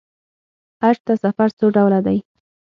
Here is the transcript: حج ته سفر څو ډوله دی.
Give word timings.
حج 0.81 0.97
ته 1.05 1.13
سفر 1.23 1.47
څو 1.57 1.65
ډوله 1.75 1.99
دی. 2.05 2.17